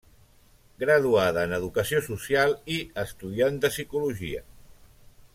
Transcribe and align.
Graduada 0.83 1.43
en 1.49 1.53
Educació 1.57 1.99
Social 2.07 2.55
i 2.77 2.79
estudiant 3.05 3.59
de 3.67 3.71
Psicologia. 3.75 4.43